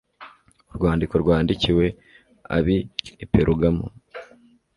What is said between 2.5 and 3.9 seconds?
ab i Perugamo